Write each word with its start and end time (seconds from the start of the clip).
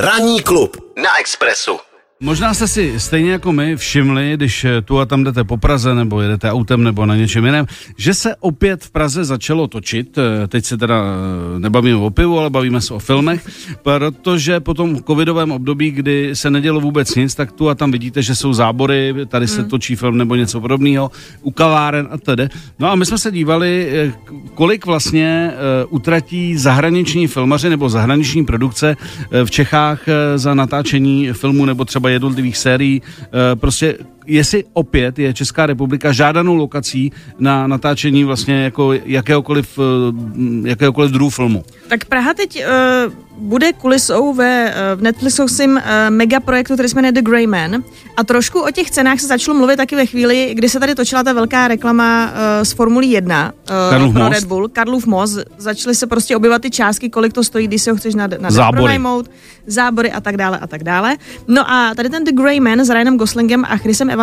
Ranní 0.00 0.42
klub 0.42 0.76
na 0.96 1.18
Expressu. 1.18 1.80
Možná 2.22 2.54
jste 2.54 2.68
si 2.68 3.00
stejně 3.00 3.32
jako 3.32 3.52
my 3.52 3.76
všimli, 3.76 4.32
když 4.34 4.66
tu 4.84 4.98
a 4.98 5.06
tam 5.06 5.24
jdete 5.24 5.44
po 5.44 5.56
Praze 5.56 5.94
nebo 5.94 6.20
jedete 6.20 6.50
autem 6.50 6.84
nebo 6.84 7.06
na 7.06 7.16
něčem 7.16 7.44
jiném, 7.44 7.66
že 7.96 8.14
se 8.14 8.36
opět 8.40 8.84
v 8.84 8.90
Praze 8.90 9.24
začalo 9.24 9.66
točit. 9.66 10.18
Teď 10.48 10.64
se 10.64 10.76
teda 10.76 11.04
eh, 11.04 11.60
nebavíme 11.60 11.96
o 11.96 12.10
pivu, 12.10 12.38
ale 12.38 12.50
bavíme 12.50 12.80
se 12.80 12.94
o 12.94 12.98
filmech, 12.98 13.48
protože 13.82 14.60
po 14.60 14.74
tom 14.74 15.02
covidovém 15.02 15.52
období, 15.52 15.90
kdy 15.90 16.30
se 16.36 16.50
nedělo 16.50 16.80
vůbec 16.80 17.14
nic, 17.14 17.34
tak 17.34 17.52
tu 17.52 17.68
a 17.68 17.74
tam 17.74 17.90
vidíte, 17.90 18.22
že 18.22 18.34
jsou 18.34 18.52
zábory, 18.52 19.14
tady 19.28 19.48
se 19.48 19.60
hmm. 19.60 19.70
točí 19.70 19.96
film 19.96 20.18
nebo 20.18 20.34
něco 20.34 20.60
podobného, 20.60 21.10
u 21.42 21.50
kaváren 21.50 22.08
a 22.10 22.18
tedy. 22.18 22.48
No 22.78 22.90
a 22.90 22.94
my 22.94 23.06
jsme 23.06 23.18
se 23.18 23.30
dívali, 23.30 23.88
eh, 23.90 24.12
kolik 24.54 24.86
vlastně 24.86 25.52
eh, 25.52 25.84
utratí 25.88 26.56
zahraniční 26.56 27.26
filmaři 27.26 27.70
nebo 27.70 27.88
zahraniční 27.88 28.44
produkce 28.44 28.96
v 29.44 29.50
Čechách 29.50 30.00
za 30.36 30.54
natáčení 30.54 31.32
filmu 31.32 31.64
nebo 31.64 31.84
třeba 31.84 32.09
jednotlivých 32.12 32.56
sérií. 32.56 33.02
Eh, 33.22 33.56
prostě 33.56 33.96
jestli 34.30 34.64
opět 34.72 35.18
je 35.18 35.34
Česká 35.34 35.66
republika 35.66 36.12
žádanou 36.12 36.54
lokací 36.54 37.12
na 37.38 37.66
natáčení 37.66 38.24
vlastně 38.24 38.62
jako 38.62 38.92
jakéhokoliv, 38.92 39.78
eh, 39.78 40.68
jakéhokoliv 40.68 41.10
druhu 41.10 41.30
filmu. 41.30 41.64
Tak 41.88 42.04
Praha 42.04 42.34
teď 42.34 42.64
uh, 43.06 43.12
bude 43.48 43.72
kulisou 43.72 44.34
ve, 44.34 44.74
uh, 44.74 45.00
v 45.00 45.02
Netflixovém 45.02 45.70
uh, 45.70 45.82
megaprojektu, 46.08 46.74
který 46.74 46.88
se 46.88 46.94
jmenuje 46.94 47.12
The 47.12 47.22
Grey 47.22 47.46
Man. 47.46 47.84
A 48.16 48.24
trošku 48.24 48.60
o 48.60 48.70
těch 48.70 48.90
cenách 48.90 49.20
se 49.20 49.26
začalo 49.26 49.58
mluvit 49.58 49.76
taky 49.76 49.96
ve 49.96 50.06
chvíli, 50.06 50.50
kdy 50.54 50.68
se 50.68 50.80
tady 50.80 50.94
točila 50.94 51.22
ta 51.22 51.32
velká 51.32 51.68
reklama 51.68 52.26
uh, 52.26 52.64
z 52.64 52.72
Formulí 52.72 53.10
1 53.10 53.52
uh, 53.52 54.12
pro 54.12 54.22
most. 54.22 54.32
Red 54.32 54.44
Bull, 54.44 54.68
Karlův 54.68 55.06
most. 55.06 55.38
Začaly 55.58 55.94
se 55.94 56.06
prostě 56.06 56.36
objevovat 56.36 56.62
ty 56.62 56.70
částky, 56.70 57.10
kolik 57.10 57.32
to 57.32 57.44
stojí, 57.44 57.66
když 57.66 57.82
si 57.82 57.90
ho 57.90 57.96
chceš 57.96 58.14
na, 58.14 58.28
na 58.40 58.50
zábory. 58.50 58.76
pronajmout, 58.76 59.30
zábory 59.66 60.12
a 60.12 60.20
tak 60.20 60.36
dále 60.36 60.58
a 60.58 60.66
tak 60.66 60.84
dále. 60.84 61.16
No 61.48 61.70
a 61.70 61.94
tady 61.94 62.08
ten 62.08 62.24
The 62.24 62.32
Grey 62.32 62.60
Man 62.60 62.80
s 62.80 62.90
Ryanem 62.90 63.18
Goslingem 63.18 63.64
a 63.64 63.76
Chrisem 63.76 64.10
Evansem 64.10 64.19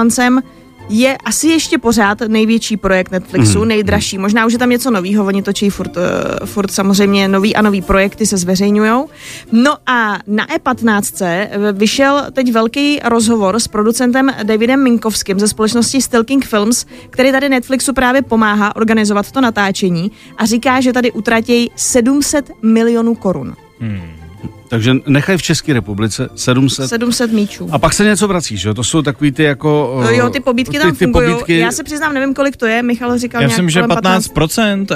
je 0.90 1.18
asi 1.18 1.48
ještě 1.48 1.78
pořád 1.78 2.22
největší 2.28 2.78
projekt 2.78 3.12
Netflixu, 3.12 3.60
mm. 3.60 3.68
nejdražší. 3.68 4.18
Možná 4.18 4.46
už 4.46 4.54
je 4.54 4.60
tam 4.60 4.70
něco 4.70 4.92
nového, 4.92 5.26
oni 5.26 5.44
točí 5.44 5.70
furt, 5.70 5.98
uh, 5.98 6.04
furt 6.46 6.72
samozřejmě 6.72 7.28
nový 7.28 7.56
a 7.56 7.62
nový 7.62 7.82
projekty 7.82 8.26
se 8.26 8.38
zveřejňují. 8.38 9.04
No 9.52 9.78
a 9.86 10.18
na 10.28 10.48
E15 10.48 11.48
vyšel 11.74 12.26
teď 12.34 12.52
velký 12.52 13.00
rozhovor 13.04 13.60
s 13.60 13.68
producentem 13.68 14.32
Davidem 14.44 14.84
Minkovským 14.84 15.40
ze 15.40 15.48
společnosti 15.48 16.02
Stilking 16.02 16.46
Films, 16.46 16.86
který 17.10 17.32
tady 17.32 17.50
Netflixu 17.50 17.94
právě 17.94 18.22
pomáhá 18.22 18.76
organizovat 18.76 19.32
to 19.32 19.42
natáčení 19.42 20.12
a 20.38 20.46
říká, 20.46 20.82
že 20.82 20.94
tady 20.94 21.12
utratí 21.12 21.72
700 21.76 22.52
milionů 22.62 23.16
korun. 23.16 23.56
Hmm. 23.80 24.17
Takže 24.70 24.94
nechaj 25.06 25.38
v 25.38 25.42
České 25.42 25.74
republice 25.74 26.30
700. 26.36 26.90
700 26.90 27.32
míčů. 27.32 27.70
A 27.72 27.80
pak 27.80 27.94
se 27.94 28.04
něco 28.04 28.28
vrací, 28.28 28.58
že 28.58 28.70
jo? 28.70 28.74
To 28.74 28.84
jsou 28.84 29.02
takový 29.02 29.32
ty 29.32 29.44
jako... 29.44 30.00
No 30.04 30.10
jo, 30.10 30.30
ty 30.30 30.40
pobítky 30.40 30.80
tam 30.80 30.92
ty, 30.92 30.98
ty 30.98 31.06
fungují. 31.06 31.32
Pobítky... 31.32 31.58
Já 31.58 31.72
se 31.72 31.84
přiznám, 31.84 32.14
nevím, 32.14 32.34
kolik 32.34 32.58
to 32.58 32.66
je. 32.66 32.84
Michal 32.84 33.18
říkal 33.18 33.42
Já 33.42 33.48
myslím, 33.48 33.70
že 33.70 33.82
15%, 33.82 34.34
15%, 34.34 34.88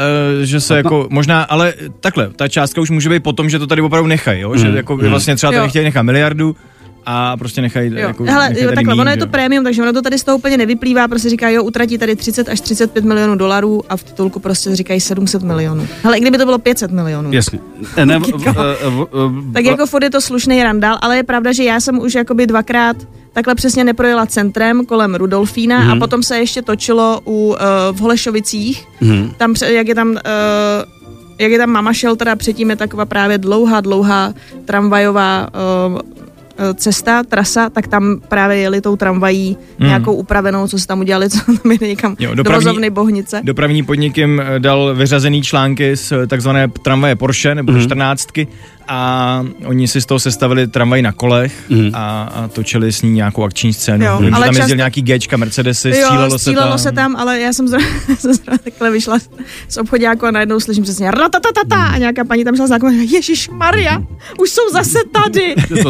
eh, 0.41 0.45
že 0.45 0.61
se 0.61 0.73
15... 0.73 0.77
jako 0.77 1.07
možná, 1.09 1.43
ale 1.43 1.73
takhle, 1.99 2.29
ta 2.35 2.47
částka 2.47 2.81
už 2.81 2.89
může 2.89 3.09
být 3.09 3.23
potom, 3.23 3.49
že 3.49 3.59
to 3.59 3.67
tady 3.67 3.81
opravdu 3.81 4.07
nechají, 4.07 4.41
jo? 4.41 4.49
Mm. 4.49 4.57
Že 4.57 4.67
jako 4.67 4.97
mm. 4.97 5.09
vlastně 5.09 5.35
třeba 5.35 5.51
tady 5.51 5.69
chtějí 5.69 5.85
nechat 5.85 6.01
miliardu, 6.01 6.55
a 7.05 7.37
prostě 7.37 7.61
nechají. 7.61 7.95
Jako, 7.95 8.23
Hele, 8.23 8.49
nechají 8.49 8.65
jo, 8.65 8.71
takhle, 8.75 8.93
mín, 8.93 9.01
ono 9.01 9.11
je 9.11 9.17
to 9.17 9.27
prémium, 9.27 9.63
takže 9.63 9.81
ono 9.81 9.93
to 9.93 10.01
tady 10.01 10.17
z 10.17 10.23
toho 10.23 10.37
úplně 10.37 10.57
nevyplývá, 10.57 11.07
prostě 11.07 11.29
říká, 11.29 11.49
jo, 11.49 11.63
utratí 11.63 11.97
tady 11.97 12.15
30 12.15 12.49
až 12.49 12.61
35 12.61 13.05
milionů 13.05 13.35
dolarů 13.35 13.83
a 13.89 13.97
v 13.97 14.03
titulku 14.03 14.39
prostě 14.39 14.75
říkají 14.75 14.99
700 14.99 15.43
milionů. 15.43 15.87
Hele, 16.03 16.17
i 16.17 16.21
kdyby 16.21 16.37
to 16.37 16.45
bylo 16.45 16.57
500 16.57 16.91
milionů. 16.91 17.33
Jasně. 17.33 17.59
Ne, 18.05 18.19
v, 18.19 18.23
v, 18.23 19.07
v, 19.11 19.53
tak 19.53 19.65
jako 19.65 19.85
furt 19.85 20.03
je 20.03 20.09
to 20.09 20.21
slušný 20.21 20.63
randál, 20.63 20.97
ale 21.01 21.17
je 21.17 21.23
pravda, 21.23 21.51
že 21.51 21.63
já 21.63 21.79
jsem 21.79 21.99
už 21.99 22.15
jakoby 22.15 22.47
dvakrát 22.47 22.97
takhle 23.33 23.55
přesně 23.55 23.83
neprojela 23.83 24.25
centrem 24.25 24.85
kolem 24.85 25.15
Rudolfína 25.15 25.79
mm-hmm. 25.79 25.91
a 25.91 25.93
mhm. 25.93 25.99
potom 25.99 26.23
se 26.23 26.39
ještě 26.39 26.61
točilo 26.61 27.21
u, 27.25 27.47
uh, 27.47 27.57
v 27.91 27.99
Holešovicích, 27.99 28.87
mm-hmm. 29.01 29.33
tam, 29.37 29.53
jak 29.67 29.87
je 29.87 29.95
tam 29.95 30.09
uh, 30.09 30.17
jak 31.39 31.51
je 31.51 31.57
tam 31.57 31.69
mama 31.69 31.93
shelter 31.93 32.29
a 32.29 32.35
předtím 32.35 32.69
je 32.69 32.75
taková 32.75 33.05
právě 33.05 33.37
dlouhá, 33.37 33.81
dlouhá 33.81 34.33
tramvajová 34.65 35.47
uh, 35.93 35.99
Eh, 35.99 36.20
cesta, 36.73 37.23
trasa, 37.23 37.69
tak 37.69 37.87
tam 37.87 38.21
právě 38.27 38.57
jeli 38.57 38.81
tou 38.81 38.95
tramvají 38.95 39.57
hmm. 39.79 39.87
nějakou 39.87 40.13
upravenou, 40.13 40.67
co 40.67 40.79
se 40.79 40.87
tam 40.87 40.99
udělali, 40.99 41.29
co 41.29 41.39
tam 41.45 41.71
jde 41.71 41.87
někam 41.87 42.15
jo, 42.19 42.35
dopravní, 42.35 42.81
do 42.81 42.91
Bohnice. 42.91 43.41
Dopravní 43.43 43.83
podnik 43.83 44.17
jim 44.17 44.39
eh, 44.39 44.59
dal 44.59 44.95
vyřazený 44.95 45.41
články 45.41 45.97
z 45.97 46.11
eh, 46.11 46.27
takzvané 46.27 46.67
tramvaje 46.67 47.15
Porsche 47.15 47.55
nebo 47.55 47.71
hmm. 47.71 47.81
14 47.81 48.27
a 48.91 49.45
oni 49.65 49.87
si 49.87 50.01
z 50.01 50.05
toho 50.05 50.19
sestavili 50.19 50.67
tramvaj 50.67 51.01
na 51.01 51.11
kolech 51.11 51.69
mm. 51.69 51.89
a, 51.93 52.23
a 52.23 52.47
točili 52.47 52.91
s 52.91 53.01
ní 53.01 53.11
nějakou 53.11 53.43
akční 53.43 53.73
scénu. 53.73 54.05
Jo, 54.05 54.17
Vím, 54.21 54.35
ale 54.35 54.45
tam 54.45 54.55
jezdil 54.55 54.77
nějaký 54.77 55.01
Gčka, 55.01 55.37
Mercedesy, 55.37 55.89
jo, 55.89 55.95
střílelo, 55.95 56.39
střílelo 56.39 56.77
se 56.77 56.83
tam. 56.83 56.91
se 56.91 56.91
tam, 56.91 57.15
ale 57.15 57.39
já 57.39 57.53
jsem 57.53 57.67
zrovna, 57.67 57.87
jsem 58.19 58.33
zrovna 58.33 58.57
takhle 58.57 58.91
vyšla 58.91 59.17
z 59.67 59.77
obchodáku 59.77 60.25
a 60.25 60.31
najednou 60.31 60.59
slyším 60.59 60.83
přesně 60.83 61.11
ratatatata 61.11 61.85
a 61.85 61.97
nějaká 61.97 62.23
paní 62.23 62.43
tam 62.43 62.55
šla 62.55 62.67
s 62.67 62.71
Ježíš 63.11 63.49
Maria, 63.49 64.03
už 64.39 64.49
jsou 64.49 64.69
zase 64.73 64.99
tady. 65.11 65.55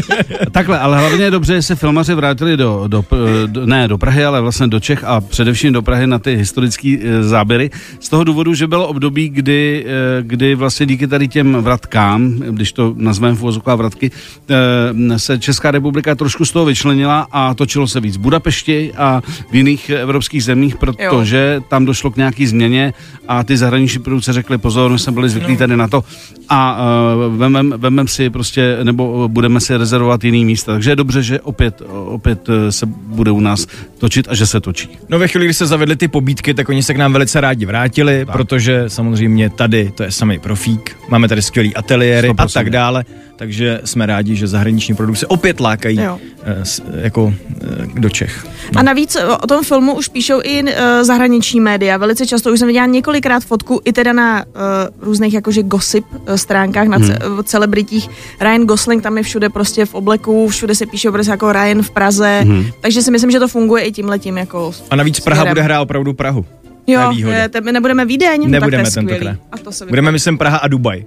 takhle, 0.50 0.78
ale 0.78 0.98
hlavně 0.98 1.24
je 1.24 1.30
dobře, 1.30 1.54
že 1.54 1.62
se 1.62 1.74
filmaři 1.74 2.14
vrátili 2.14 2.56
do, 2.56 2.84
do, 2.86 3.04
do, 3.46 3.66
ne 3.66 3.88
do 3.88 3.98
Prahy, 3.98 4.24
ale 4.24 4.40
vlastně 4.40 4.66
do 4.66 4.80
Čech 4.80 5.04
a 5.04 5.20
především 5.20 5.72
do 5.72 5.82
Prahy 5.82 6.06
na 6.06 6.18
ty 6.18 6.36
historické 6.36 6.98
e, 7.02 7.22
záběry. 7.22 7.70
Z 8.00 8.08
toho 8.08 8.24
důvodu, 8.24 8.54
že 8.54 8.66
bylo 8.66 8.88
období, 8.88 9.28
kdy, 9.28 9.86
e, 9.88 10.22
kdy 10.22 10.54
vlastně 10.54 10.86
díky 10.86 11.06
tady 11.06 11.28
těm 11.28 11.56
vratkám 11.62 12.05
nám, 12.06 12.38
když 12.38 12.72
to 12.72 12.94
nazveme 12.96 13.34
v 13.36 13.42
uvozovkách 13.42 13.78
vratky, 13.78 14.10
eh, 14.10 15.18
se 15.18 15.38
Česká 15.38 15.70
republika 15.70 16.14
trošku 16.14 16.44
z 16.44 16.52
toho 16.52 16.64
vyčlenila 16.64 17.26
a 17.32 17.54
točilo 17.54 17.86
se 17.88 18.00
víc 18.00 18.16
v 18.16 18.20
Budapešti 18.20 18.92
a 18.96 19.22
v 19.50 19.54
jiných 19.54 19.90
evropských 19.90 20.44
zemích, 20.44 20.76
protože 20.76 21.52
jo. 21.54 21.64
tam 21.68 21.84
došlo 21.84 22.10
k 22.10 22.16
nějaký 22.16 22.46
změně 22.46 22.94
a 23.28 23.44
ty 23.44 23.56
zahraniční 23.56 24.00
produkce 24.02 24.32
řekli 24.32 24.58
pozor, 24.58 24.90
my 24.90 24.98
jsme 24.98 25.12
byli 25.12 25.28
zvyklí 25.28 25.52
no. 25.52 25.58
tady 25.58 25.76
na 25.76 25.88
to 25.88 26.04
a 26.48 26.78
uh, 26.78 27.36
vemem, 27.36 27.74
vemem 27.76 28.08
si 28.08 28.30
prostě, 28.30 28.78
nebo 28.82 29.28
budeme 29.28 29.60
si 29.60 29.76
rezervovat 29.76 30.24
jiný 30.24 30.44
místa. 30.44 30.72
Takže 30.72 30.90
je 30.90 30.96
dobře, 30.96 31.22
že 31.22 31.40
opět, 31.40 31.82
opět 31.88 32.48
eh, 32.48 32.72
se 32.72 32.86
bude 32.86 33.30
u 33.30 33.40
nás 33.40 33.66
točit 33.98 34.28
a 34.28 34.34
že 34.34 34.46
se 34.46 34.60
točí. 34.60 34.88
No 35.08 35.18
ve 35.18 35.28
chvíli, 35.28 35.46
kdy 35.46 35.54
se 35.54 35.66
zavedly 35.66 35.96
ty 35.96 36.08
pobídky, 36.08 36.54
tak 36.54 36.68
oni 36.68 36.82
se 36.82 36.94
k 36.94 36.96
nám 36.96 37.12
velice 37.12 37.40
rádi 37.40 37.66
vrátili, 37.66 38.24
tak. 38.26 38.36
protože 38.36 38.84
samozřejmě 38.88 39.50
tady 39.50 39.92
to 39.94 40.02
je 40.02 40.12
samý 40.12 40.38
profík, 40.38 40.96
máme 41.08 41.28
tady 41.28 41.42
skvělý 41.42 41.74
ateliéry 41.86 42.28
100%. 42.30 42.34
a 42.38 42.46
tak 42.48 42.70
dále 42.70 43.04
takže 43.36 43.80
jsme 43.84 44.06
rádi, 44.06 44.36
že 44.36 44.46
zahraniční 44.46 44.94
produkce 44.94 45.26
opět 45.26 45.60
lákají 45.60 46.00
jo. 46.00 46.18
Eh, 46.44 46.62
jako 47.02 47.34
eh, 47.62 48.00
do 48.00 48.08
Čech. 48.08 48.46
No. 48.74 48.80
A 48.80 48.82
navíc 48.82 49.16
eh, 49.16 49.26
o 49.26 49.46
tom 49.46 49.64
filmu 49.64 49.94
už 49.94 50.08
píšou 50.08 50.40
i 50.44 50.64
zahraniční 51.02 51.60
média. 51.60 51.96
Velice 51.96 52.26
často 52.26 52.52
už 52.52 52.58
jsem 52.58 52.68
viděla 52.68 52.86
několikrát 52.86 53.44
fotku 53.44 53.80
i 53.84 53.92
teda 53.92 54.12
na 54.12 54.44
uh, 54.44 54.52
různých 55.00 55.34
jakože 55.34 55.62
gossip 55.62 56.04
stránkách, 56.36 56.86
na 56.88 56.96
hmm. 56.96 57.44
celebritích. 57.44 58.10
Ryan 58.40 58.66
Gosling 58.66 59.02
tam 59.02 59.16
je 59.16 59.22
všude 59.22 59.48
prostě 59.48 59.86
v 59.86 59.94
obleku, 59.94 60.48
všude 60.48 60.74
se 60.74 60.86
píše 60.86 61.10
prostě 61.10 61.30
jako 61.30 61.52
Ryan 61.52 61.82
v 61.82 61.90
Praze, 61.90 62.40
hmm. 62.44 62.66
takže 62.80 63.02
si 63.02 63.10
myslím, 63.10 63.30
že 63.30 63.38
to 63.38 63.48
funguje 63.48 63.84
i 63.84 63.92
tím 63.92 64.08
letím 64.08 64.38
jako 64.38 64.72
A 64.90 64.96
navíc 64.96 65.20
Praha 65.20 65.44
bude 65.44 65.62
hrát 65.62 65.80
opravdu 65.80 66.12
Prahu. 66.12 66.44
Jo, 66.86 67.12
je, 67.12 67.48
te, 67.48 67.60
nebudeme 67.60 68.04
Vídeň, 68.04 68.50
Nebudeme 68.50 68.84
tak 68.84 68.94
to 68.94 69.00
je 69.00 69.06
tentokrát. 69.06 69.38
A 69.52 69.58
to 69.58 69.72
se 69.72 69.86
Budeme, 69.86 70.12
myslím, 70.12 70.38
Praha 70.38 70.58
a 70.58 70.68
Dubaj. 70.68 71.04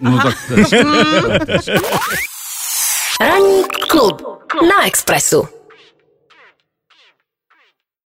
No 0.00 0.10
Aha. 0.10 0.22
tak... 0.22 0.36
Ranní 3.20 3.64
klub 3.88 4.22
na 4.68 4.86
Expressu. 4.86 5.48